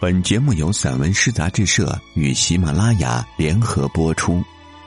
[0.00, 4.40] 本节目由散文诗杂志社与喜马拉雅联合播出，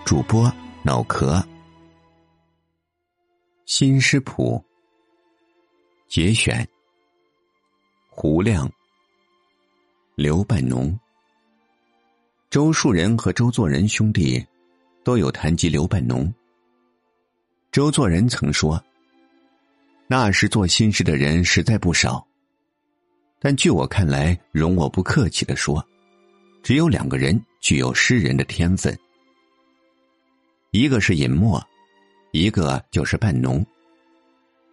[0.06, 0.50] 主播
[0.84, 1.46] 脑壳。
[3.66, 4.64] 新诗谱
[6.08, 6.66] 节选，
[8.10, 8.72] 胡亮、
[10.16, 10.98] 刘半农、
[12.50, 14.42] 周树人和周作人兄弟
[15.04, 16.34] 都有谈及刘半农。
[17.70, 18.82] 周作人曾说
[20.08, 22.26] ：“那时做新诗的人实在不少。”
[23.44, 25.84] 但据我看来，容我不客气的说，
[26.62, 28.96] 只有两个人具有诗人的天分，
[30.70, 31.60] 一个是尹默，
[32.34, 33.66] 一个就是半农。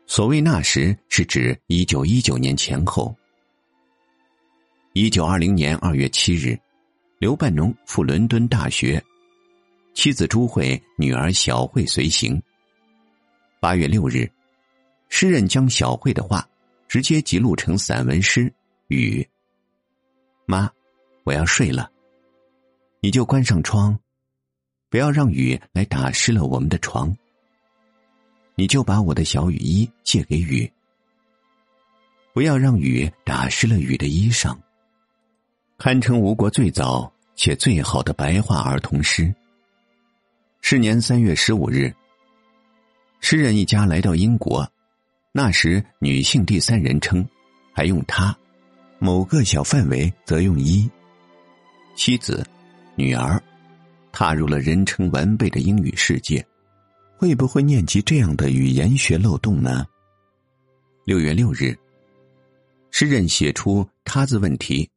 [0.07, 3.16] 所谓那时，是指一九一九年前后。
[4.93, 6.59] 一九二零年二月七日，
[7.19, 9.02] 刘半农赴伦敦大学，
[9.95, 12.38] 妻子朱慧、女儿小慧随行。
[13.60, 14.30] 八月六日，
[15.09, 16.46] 诗人将小慧的话
[16.87, 18.52] 直接记录成散文诗。
[18.88, 19.28] 雨，
[20.47, 20.70] 妈，
[21.24, 21.91] 我要睡了。
[23.01, 23.99] 你就关上窗，
[24.88, 27.15] 不要让雨来打湿了我们的床。
[28.54, 30.73] 你就把我的小雨衣借给雨，
[32.32, 34.57] 不要让雨打湿了雨的衣裳。
[35.76, 39.32] 堪称吴国最早且最好的白话儿童诗。
[40.63, 41.95] 是年三月十五日，
[43.20, 44.66] 诗人一家来到英国，
[45.30, 47.29] 那时女性第三人称，
[47.74, 48.35] 还用他。
[48.99, 50.88] 某个小范围则用一。
[51.95, 52.46] 妻子、
[52.95, 53.43] 女儿，
[54.13, 56.45] 踏入了人称完备的英语世界，
[57.16, 59.85] 会不会念及这样的语言学漏洞呢？
[61.04, 61.76] 六月六日，
[62.91, 64.88] 诗人写出“他”字问题，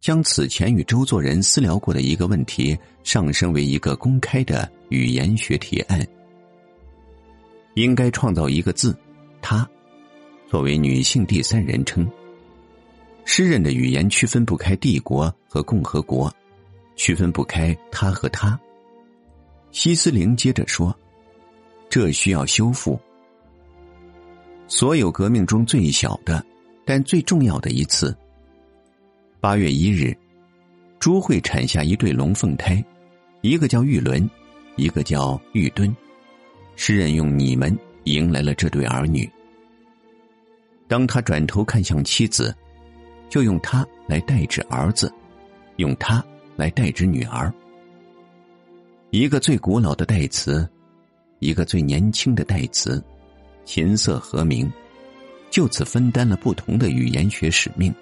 [0.00, 6.06] 将此前与周作人私聊过的一个问题上升为一个公开的语言学提案，
[7.74, 8.96] 应该创造一个字
[9.42, 9.68] “他”，
[10.50, 12.08] 作为女性第三人称。
[13.28, 16.32] 诗人的语言区分不开帝国和共和国，
[16.94, 18.58] 区分不开他和他。
[19.72, 20.96] 西斯林接着说
[21.90, 22.98] ：“这需要修复。
[24.68, 26.42] 所有革命中最小的，
[26.84, 28.16] 但最重要的一次。
[29.40, 30.16] 八月一日，
[31.00, 32.82] 朱慧产下一对龙凤胎，
[33.40, 34.30] 一个叫玉伦，
[34.76, 35.94] 一个叫玉墩。
[36.76, 39.28] 诗人用你们迎来了这对儿女。
[40.86, 42.56] 当他转头看向妻子。”
[43.28, 45.12] 就用它来代指儿子，
[45.76, 46.24] 用它
[46.56, 47.52] 来代指女儿。
[49.10, 50.68] 一个最古老的代词，
[51.38, 53.02] 一个最年轻的代词，
[53.64, 54.70] 琴瑟和鸣，
[55.50, 57.94] 就此分担了不同的语言学使命。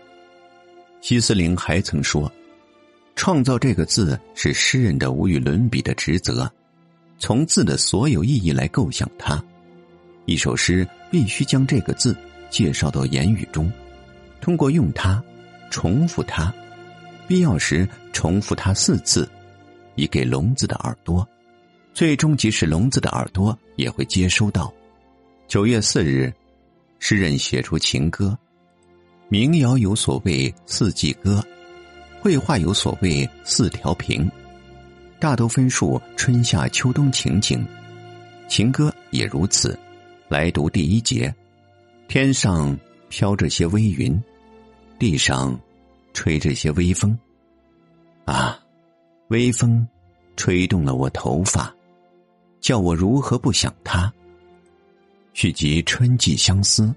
[1.00, 2.30] 希斯林还曾说
[3.14, 6.50] ：“创造这个字是诗人的无与伦比的职责，
[7.18, 9.42] 从字的所有意义来构想它。
[10.24, 12.16] 一首诗必须将这个字
[12.48, 13.70] 介绍到言语中。”
[14.44, 15.24] 通过用它，
[15.70, 16.52] 重复它，
[17.26, 19.26] 必要时重复它四次，
[19.94, 21.26] 以给聋子的耳朵。
[21.94, 24.70] 最终，即使聋子的耳朵也会接收到。
[25.48, 26.30] 九月四日，
[26.98, 28.36] 诗人写出情歌，
[29.30, 31.42] 民谣有所谓四季歌，
[32.20, 34.30] 绘画有所谓四条屏，
[35.18, 37.66] 大都分述春夏秋冬情景。
[38.46, 39.78] 情歌也如此。
[40.28, 41.34] 来读第一节：
[42.08, 42.78] 天上
[43.08, 44.22] 飘着些微云。
[44.98, 45.58] 地上，
[46.12, 47.18] 吹着些微风。
[48.24, 48.58] 啊，
[49.28, 49.86] 微风，
[50.36, 51.74] 吹动了我头发，
[52.60, 54.12] 叫我如何不想他？
[55.32, 56.94] 续集春季相思，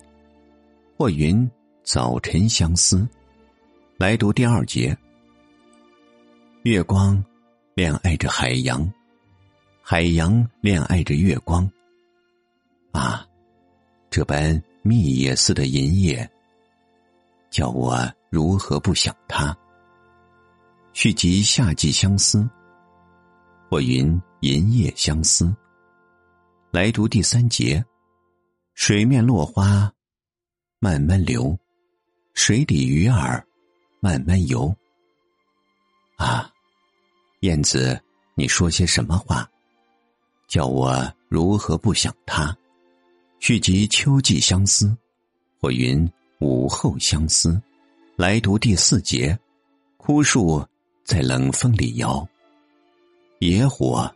[0.95, 1.49] 或云
[1.83, 3.07] 早晨相思。
[3.97, 4.95] 来读第二节。
[6.63, 7.23] 月光，
[7.73, 8.87] 恋爱着海洋，
[9.81, 11.69] 海洋恋爱着月光。
[12.91, 13.27] 啊，
[14.09, 16.29] 这般密叶似的银叶。
[17.49, 17.97] 叫我
[18.29, 19.55] 如何不想他？
[20.93, 22.47] 续集夏季相思，
[23.69, 25.55] 或云银叶相思。
[26.71, 27.83] 来读第三节：
[28.73, 29.91] 水面落花
[30.79, 31.57] 慢慢流，
[32.33, 33.45] 水底鱼儿
[33.99, 34.75] 慢慢游。
[36.17, 36.51] 啊，
[37.41, 37.99] 燕子，
[38.35, 39.49] 你说些什么话？
[40.47, 42.55] 叫我如何不想他？
[43.39, 44.95] 续集秋季相思，
[45.59, 46.09] 或云。
[46.39, 47.59] 午后相思，
[48.15, 49.37] 来读第四节。
[49.97, 50.63] 枯树
[51.03, 52.25] 在冷风里摇，
[53.39, 54.09] 野火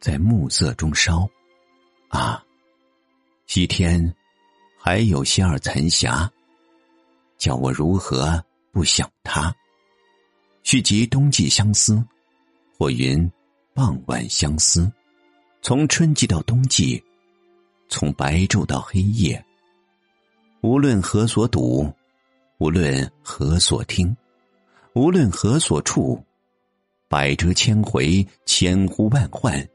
[0.00, 1.28] 在暮色中烧。
[2.08, 2.42] 啊，
[3.46, 4.14] 西天
[4.78, 6.30] 还有些儿残霞，
[7.36, 8.42] 叫我如何
[8.72, 9.54] 不想他？
[10.62, 12.02] 续集冬季相思，
[12.78, 13.30] 或云
[13.74, 14.90] 傍晚相思。
[15.60, 17.02] 从春季到冬季，
[17.88, 19.44] 从白昼到黑夜。
[20.62, 21.92] 无论何所睹，
[22.58, 24.16] 无论何所听，
[24.94, 26.22] 无论何所处，
[27.08, 29.68] 百折千回，千呼万唤，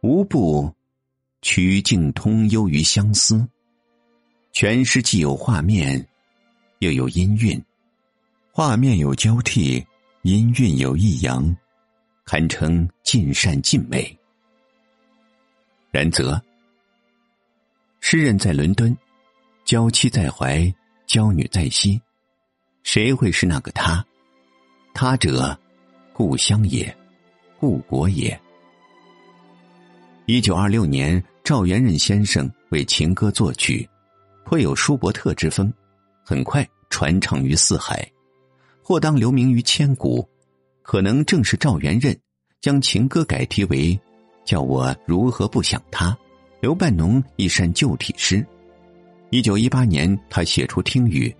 [0.00, 0.72] 无不
[1.42, 3.46] 曲径通幽于相思。
[4.52, 6.04] 全诗既有画面，
[6.78, 7.62] 又有音韵，
[8.50, 9.84] 画面有交替，
[10.22, 11.54] 音韵有抑扬，
[12.24, 14.18] 堪称尽善尽美。
[15.92, 16.40] 然则，
[18.00, 18.96] 诗人在伦敦，
[19.66, 20.72] 娇妻在怀，
[21.08, 22.00] 娇女在心，
[22.84, 24.06] 谁会是那个他？
[24.94, 25.58] 他者，
[26.12, 26.96] 故乡也，
[27.58, 28.40] 故国也。
[30.26, 33.84] 一九二六年，赵元任先生为情歌作曲，
[34.44, 35.72] 颇有舒伯特之风，
[36.22, 38.08] 很快传唱于四海，
[38.80, 40.24] 或当留名于千古。
[40.82, 42.16] 可能正是赵元任
[42.60, 43.98] 将情歌改题为。
[44.44, 46.16] 叫我如何不想他？
[46.60, 48.46] 刘半农一扇旧体诗。
[49.30, 51.34] 一九一八年，他写出听雨：“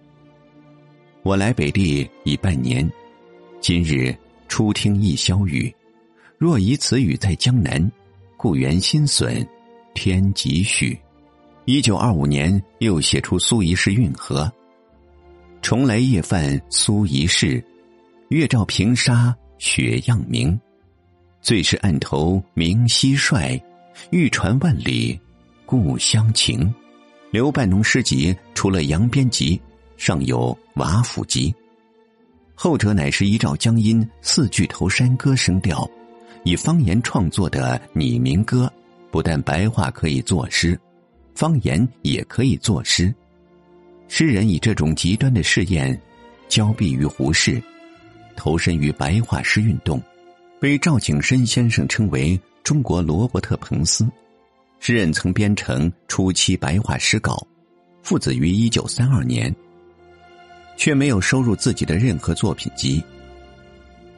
[1.23, 2.91] 我来北地已半年，
[3.61, 4.15] 今日
[4.49, 5.73] 初听一宵雨。
[6.37, 7.91] 若以此语在江南，
[8.37, 9.47] 故园心损，
[9.95, 10.99] 天几许。”
[11.65, 14.53] 一九二五年，又写出苏黎世运河
[15.63, 17.65] ：“重来夜泛苏黎世，
[18.31, 20.59] 月照平沙雪样明。”
[21.41, 23.61] 最是岸头明蟋蟀，
[24.11, 25.19] 欲传万里
[25.65, 26.75] 故乡情。
[27.37, 29.59] 刘半农诗集除了《扬鞭集》，
[29.99, 31.53] 尚有《瓦釜集》，
[32.55, 35.87] 后者乃是依照江阴四巨头山歌声调，
[36.45, 38.73] 以方言创作的拟民歌。
[39.11, 40.81] 不但白话可以作诗，
[41.35, 43.15] 方言也可以作诗。
[44.09, 46.01] 诗人以这种极端的试验，
[46.49, 47.63] 交臂于胡适，
[48.35, 50.03] 投身于白话诗运动。
[50.59, 54.11] 被赵景深先生称为“中国罗伯特·彭斯”，
[54.79, 57.45] 诗人曾编成初期白话诗稿，
[58.03, 59.55] 附子于一九三二年，
[60.77, 63.03] 却没有收入自己的任何作品集。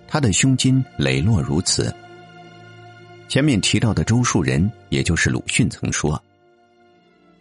[0.06, 1.94] 他的胸襟磊落如此。
[3.28, 6.22] 前面提到的周树人，也就是鲁迅曾说：“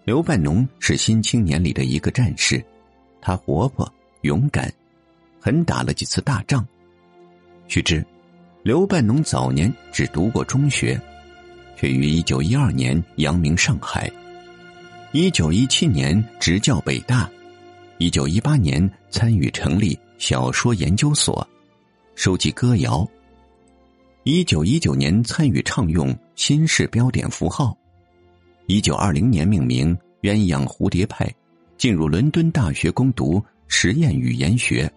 [0.06, 2.63] 刘半农是新青年里的一个战士，
[3.22, 3.90] 他活泼
[4.22, 4.72] 勇敢，
[5.40, 6.66] 很打了几次大仗。”
[7.68, 8.06] 须知。
[8.63, 11.00] 刘半农早年只读过中学，
[11.79, 14.12] 却于一九一二年扬名上海，
[15.12, 17.29] 一九一七年执教北大，
[18.00, 21.47] 一九一八年参与成立小说研究所，
[22.15, 23.07] 收集歌谣。
[24.24, 27.77] 一九一九年参与倡用新式标点符号，
[28.65, 31.31] 一九二零年命名鸳鸯蝴蝶派，
[31.77, 34.91] 进入伦敦大学攻读实验语言学，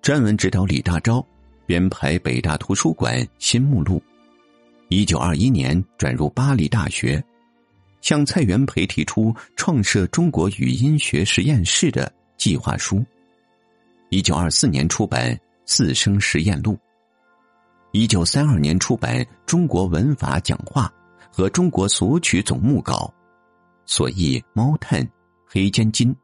[0.00, 1.22] 专门指导李大钊。
[1.66, 4.00] 编排北大图书馆新目录，
[4.88, 7.22] 一九二一年转入巴黎大学，
[8.00, 13.04] 向蔡元培提出创设中国语音学实验室的计划书。
[14.10, 15.34] 一九二四年出版
[15.64, 16.74] 《四声实验录》，
[17.90, 20.92] 一九三二年出版《中国文法讲话》
[21.36, 23.12] 和《中国俗曲总目稿》，
[23.92, 25.02] 所译《猫探》
[25.44, 26.10] 《黑尖金》《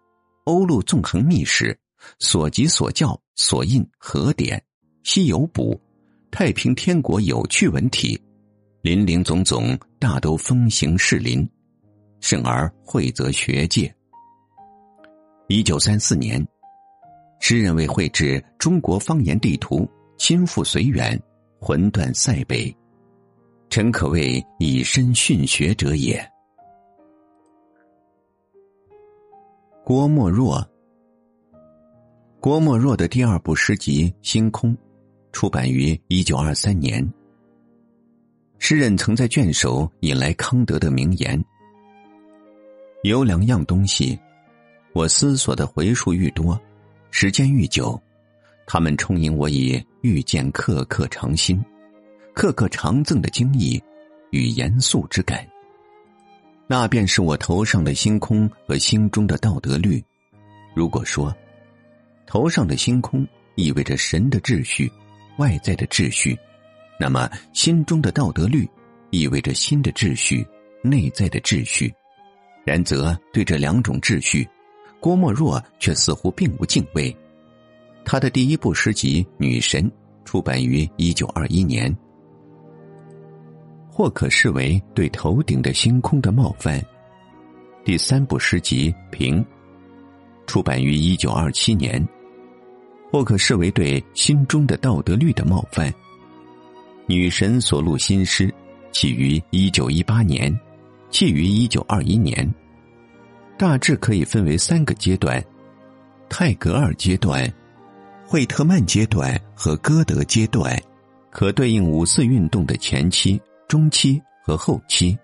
[0.44, 1.76] 欧陆纵横秘史》，
[2.20, 4.62] 所集所教所印和典。
[5.02, 5.80] 西游补，
[6.30, 8.22] 太平天国有趣文体，
[8.82, 11.49] 林林总总，大都风行士林，
[12.19, 13.94] 甚而惠泽学界。
[15.46, 16.44] 一九三四年，
[17.38, 21.17] 诗人为绘制中国方言地图，亲赴绥远，
[21.60, 22.77] 魂断塞北，
[23.70, 26.20] 诚可谓以身殉学者也。
[29.84, 30.60] 郭沫若，
[32.41, 34.77] 郭沫若的第二部诗集《星空》。
[35.31, 37.08] 出版于一九二三年。
[38.64, 41.44] 诗人曾在卷首引来康德的名言
[43.02, 44.16] ：“有两样东西，
[44.92, 46.56] 我思索的回数愈多，
[47.10, 48.00] 时间愈久，
[48.64, 51.60] 他们充盈我以遇见刻刻长新、
[52.34, 53.82] 刻刻长赠的惊异
[54.31, 55.44] 与严肃之感。
[56.69, 60.00] 那便是我头上的星空和心中的道德律。
[60.72, 61.34] 如果说，
[62.28, 63.26] 头上的星空
[63.56, 64.88] 意味着神的秩序。”
[65.38, 66.38] 外在的秩序，
[66.99, 68.69] 那么心中的道德律，
[69.11, 70.46] 意味着新的秩序，
[70.82, 71.93] 内在的秩序。
[72.65, 74.49] 然则对这两种秩序，
[75.01, 77.15] 郭沫若却似乎并无敬畏。
[78.05, 79.82] 他的第一部诗集《女神》
[80.25, 81.94] 出版于一九二一年，
[83.91, 86.81] 或可视为对头顶的星空的冒犯。
[87.84, 89.43] 第三部诗集《平》
[90.46, 92.06] 出版于一九二七年。
[93.13, 95.93] 或可视为对心中的道德律的冒犯。
[97.12, 98.50] 女神所录新诗，
[98.90, 100.50] 起于一九一八年，
[101.10, 102.50] 弃于一九二一年，
[103.58, 105.44] 大致可以分为三个阶段：
[106.31, 107.46] 泰戈尔阶段、
[108.26, 110.74] 惠特曼阶段和歌德阶段，
[111.31, 113.38] 可对应五四运动的前期、
[113.69, 115.14] 中期和后期。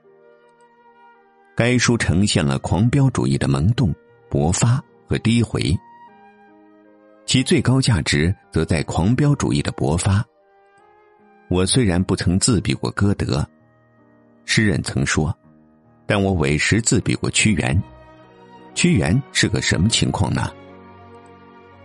[1.57, 3.95] 该书呈现了狂飙主义的萌动、
[4.29, 4.79] 勃发
[5.09, 5.75] 和低回，
[7.25, 10.23] 其最高价值则在狂飙主义的勃发。
[11.49, 13.47] 我虽然不曾自比过歌德，
[14.45, 15.35] 诗人曾说，
[16.07, 17.83] 但我委实自比过屈原。
[18.75, 20.53] 屈原是个什么情况呢？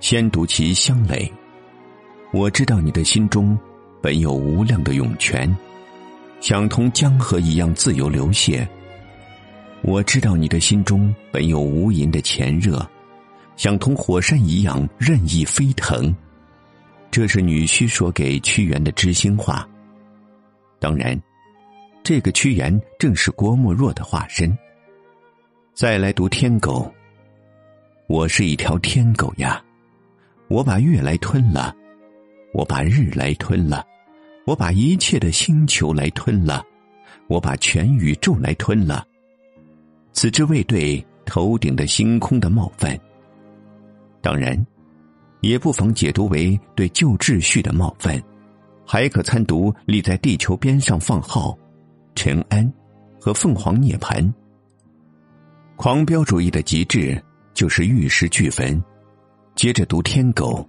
[0.01, 1.31] 先读其乡垒，
[2.33, 3.57] 我知道你的心中
[4.01, 5.49] 本有无量的涌泉，
[6.41, 8.67] 想同江河一样自由流泻。
[9.81, 12.85] 我知道你的心中本有无垠的潜热，
[13.55, 16.13] 想同火山一样任意飞腾。
[17.13, 19.69] 这是女婿说给屈原的知心话。
[20.79, 21.15] 当然，
[22.03, 24.51] 这个屈原正是郭沫若的化身。
[25.75, 26.91] 再来读天狗。
[28.07, 29.63] 我是一条天狗呀，
[30.47, 31.71] 我把月来吞了，
[32.51, 33.85] 我把日来吞了，
[34.47, 36.65] 我把一切的星球来吞了，
[37.27, 39.05] 我把全宇宙来吞了。
[40.13, 42.99] 此之谓对头顶的星空的冒犯，
[44.19, 44.65] 当然，
[45.43, 48.21] 也不妨解读为对旧秩序的冒犯，
[48.85, 51.55] 还可参读立在地球边上放号、
[52.15, 52.71] 陈安
[53.19, 54.33] 和凤凰涅盘。
[55.75, 57.21] 狂飙主义的极致
[57.53, 58.81] 就是玉石俱焚。
[59.53, 60.65] 接着读天狗，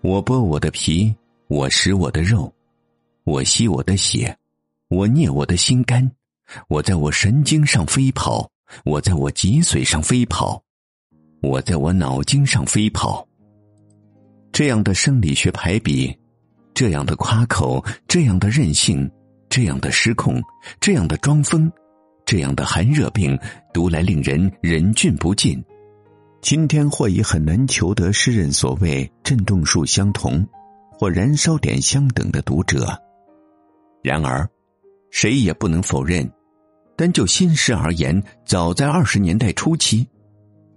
[0.00, 1.14] 我剥我的皮，
[1.46, 2.52] 我食我的肉，
[3.22, 4.36] 我吸我的血，
[4.88, 6.10] 我捏我的心肝。
[6.66, 8.50] 我在我神经上飞跑，
[8.84, 10.60] 我在我脊髓上飞跑，
[11.42, 13.25] 我在我脑筋上飞跑。
[14.56, 16.10] 这样的生理学排比，
[16.72, 19.06] 这样的夸口，这样的任性，
[19.50, 20.42] 这样的失控，
[20.80, 21.70] 这样的装疯，
[22.24, 23.38] 这样的寒热病，
[23.74, 25.62] 读来令人忍俊不禁。
[26.40, 30.42] 今天或已很难求得诗人所谓震动数相同，
[30.90, 32.98] 或燃烧点相等的读者。
[34.02, 34.48] 然而，
[35.10, 36.26] 谁也不能否认。
[36.96, 40.08] 单就新诗而言，早在二十年代初期，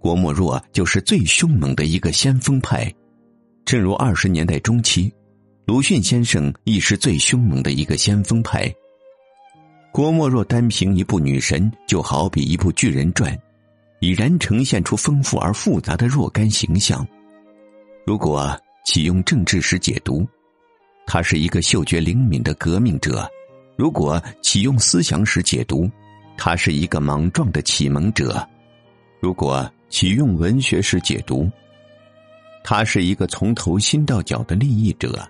[0.02, 2.94] 郭沫若就是最凶猛的一个先锋派；
[3.70, 5.14] 正如二十年代中期，
[5.68, 8.68] 鲁迅先生亦是最凶猛的一个先锋派。
[9.92, 13.32] 郭沫若单凭一部《女神》，就好比一部巨人传，
[14.00, 17.08] 已然呈现出丰富而复杂的若干形象。
[18.08, 20.28] 如果启用政治史解读，
[21.06, 23.24] 他是一个嗅觉灵敏的革命者；
[23.78, 25.88] 如果启用思想史解读，
[26.40, 28.44] 他是一个莽撞的启蒙者，
[29.20, 31.48] 如果启用文学史解读，
[32.64, 35.28] 他是一个从头心到脚的利益者。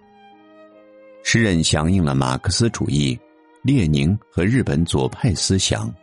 [1.24, 3.18] 诗人响应了马克思主义、
[3.62, 5.94] 列宁和日本左派思想，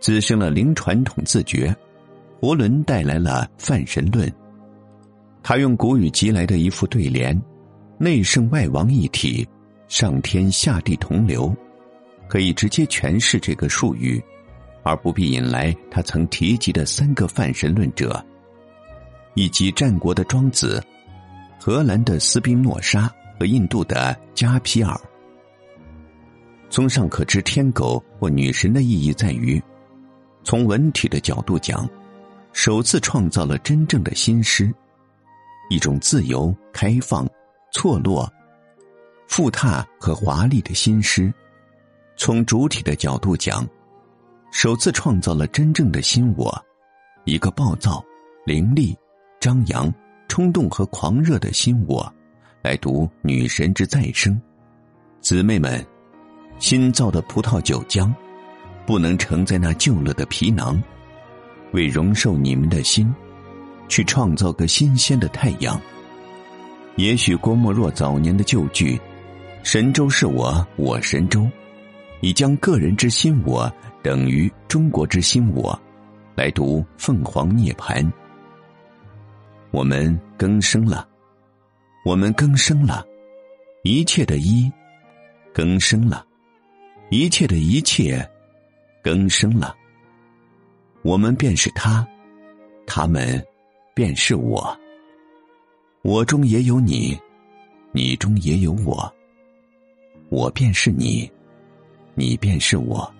[0.00, 1.74] 滋生了零传统自觉。
[2.38, 4.30] 活伦带来了泛神论，
[5.42, 7.40] 他用古语集来的一副对联
[7.98, 9.46] ：“内圣外王一体，
[9.88, 11.54] 上天下地同流。”
[12.28, 14.22] 可以直接诠释这个术语，
[14.82, 18.24] 而不必引来他曾提及的三个泛神论者，
[19.36, 20.82] 以及战国的庄子、
[21.60, 24.98] 荷兰的斯宾诺莎和印度的加皮尔。
[26.70, 29.62] 综上可知，天狗或女神的意义在于，
[30.42, 31.88] 从文体的角度讲，
[32.52, 34.74] 首次创造了真正的新诗，
[35.68, 37.28] 一种自由、开放、
[37.70, 38.28] 错落、
[39.28, 41.32] 富沓和华丽的新诗。
[42.16, 43.68] 从主体的角度讲，
[44.50, 46.58] 首次创造了真正的新我，
[47.26, 48.02] 一个暴躁、
[48.46, 48.96] 凌厉、
[49.46, 49.94] 张扬、
[50.26, 52.12] 冲动和狂热的心我，
[52.62, 54.36] 来读女神之再生。
[55.20, 55.86] 姊妹们，
[56.58, 58.12] 新造的葡萄酒浆，
[58.84, 60.82] 不能盛在那旧了的皮囊，
[61.70, 63.14] 为容受你们的心，
[63.86, 65.80] 去创造个新鲜的太阳。
[66.96, 69.00] 也许郭沫若早年的旧句
[69.62, 71.48] ：“神州是我，我神州。”
[72.20, 73.72] 已将个人之心我
[74.02, 75.80] 等于中国之心我，
[76.34, 78.04] 来读凤凰涅槃。
[79.76, 81.06] 我们更生了，
[82.02, 83.04] 我们更生了，
[83.82, 84.72] 一切的一
[85.52, 86.24] 更生了，
[87.10, 88.26] 一切的一切
[89.02, 89.76] 更生了。
[91.02, 92.08] 我们便是他，
[92.86, 93.46] 他们
[93.92, 94.74] 便是我。
[96.00, 97.14] 我中也有你，
[97.92, 99.14] 你中也有我，
[100.30, 101.30] 我便是你。
[102.14, 103.14] 你便是我，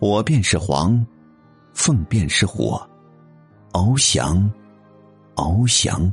[0.00, 1.02] 我便是黄，
[1.72, 2.86] 凤便是火，
[3.72, 4.52] 翱翔，
[5.40, 6.12] 翱翔，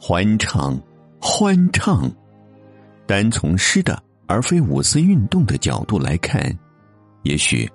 [0.00, 0.80] 欢唱，
[1.20, 2.10] 欢唱。
[3.06, 6.42] 单从诗的而非五四运动的角度来看，
[7.22, 7.70] 也许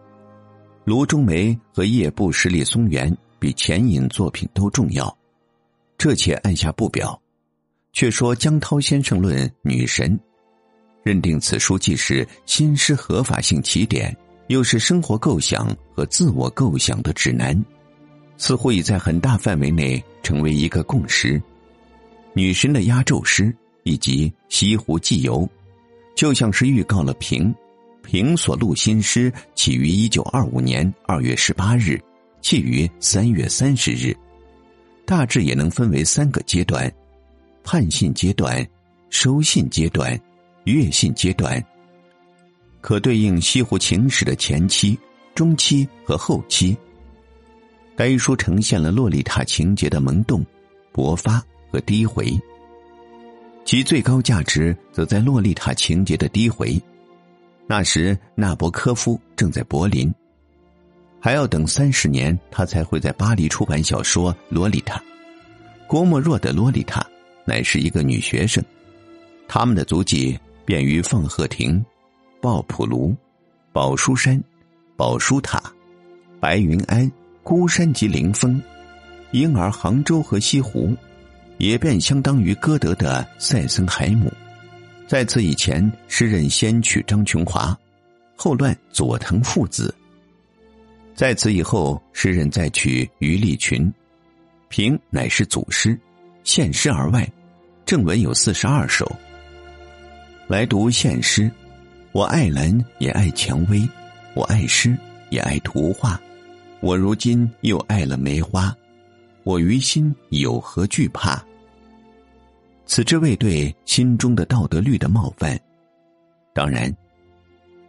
[0.84, 5.16] 卢中梅和叶布十里松原比前引作品都重要。
[5.98, 7.20] 这且按下不表，
[7.94, 10.20] 却说江涛先生论女神，
[11.04, 14.16] 认定此书既是新诗合法性起点，
[14.48, 17.56] 又是生活构想和自我构想的指南，
[18.42, 21.40] 似乎已在很大范围内成为一个共识。
[22.34, 25.48] 女神的压轴诗以及西湖记游，
[26.16, 27.54] 就像是预告了平
[28.02, 32.02] 平所录新诗起于一九二五年二月十八日，
[32.42, 34.12] 弃于三月三十日，
[35.06, 36.92] 大致也能分为三个阶段。
[37.64, 38.68] 判信阶段、
[39.12, 40.20] 收信阶段、
[40.64, 41.64] 阅信阶段，
[42.82, 44.98] 可对应西湖情史的前期、
[45.36, 46.76] 中期和后期。
[47.96, 50.46] 该书呈现了洛丽塔情节的萌动、
[50.94, 52.32] 勃发和低回，
[53.66, 56.82] 其最高价值则在洛丽塔情节的低回。
[57.68, 60.14] 那时纳博科夫正在柏林，
[61.20, 64.98] 还要等三十年，他才会在巴黎出版小说《洛丽塔》。
[65.88, 67.02] 郭沫若的《洛丽塔》。
[67.44, 68.64] 乃是一个女学生，
[69.48, 71.84] 他们的足迹便于放鹤亭、
[72.40, 73.16] 鲍普卢、
[73.74, 74.42] 宝书山、
[74.96, 75.62] 宝书塔、
[76.40, 77.12] 白云庵、
[77.44, 78.62] 孤山及灵峰，
[79.32, 80.96] 因而杭州和西湖，
[81.58, 84.32] 也便相当于歌德的塞森海姆。
[85.08, 87.78] 在此以前，诗人先娶张琼华，
[88.36, 89.94] 后乱佐藤父子；
[91.16, 93.92] 在此以后，诗人再娶余立群，
[94.70, 96.00] 平乃是祖师。
[96.44, 97.30] 献诗而外，
[97.86, 99.12] 正文有四十二首。
[100.48, 101.52] 来读献诗，
[102.14, 103.88] 我爱兰也爱蔷薇，
[104.34, 104.98] 我爱诗
[105.30, 106.20] 也爱图画，
[106.82, 108.76] 我如今又爱了梅花，
[109.44, 111.40] 我于心有何惧怕？
[112.88, 115.60] 此之谓对心中的道德律的冒犯，
[116.54, 116.92] 当然，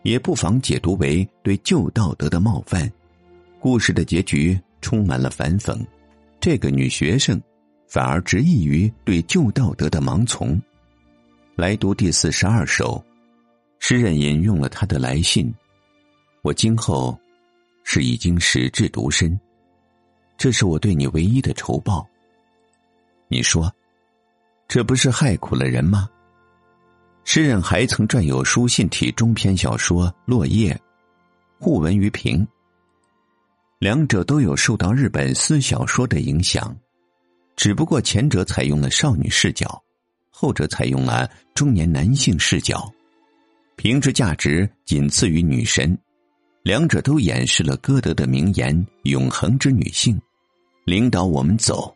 [0.03, 2.91] 也不妨解读为对旧道德的冒犯。
[3.59, 5.79] 故事的结局充满了反讽，
[6.39, 7.41] 这个女学生。
[7.89, 10.59] 反而执意于对旧道德的盲从，
[11.57, 13.03] 来读第四十二首。
[13.81, 15.53] 诗人引用了他的来信，
[16.41, 17.19] 我今后
[17.85, 19.39] 是已经矢志独身，
[20.37, 22.09] 这是我对你唯一的仇报。
[23.29, 23.73] 你说，
[24.69, 26.09] 这不是害苦了人吗？
[27.25, 30.75] 诗人还曾撰有书信体中篇小说《落叶》，
[31.59, 32.47] 互文于平。
[33.79, 36.77] 两者都有受到日本私小说的影响。
[37.55, 39.83] 只不过前者采用了少女视角，
[40.31, 42.91] 后者采用了中年男性视角，
[43.77, 45.97] 评之价值仅次于女神。
[46.63, 50.21] 两者都掩饰了歌德的名言：“永恒之女性，
[50.85, 51.93] 领导我们走。”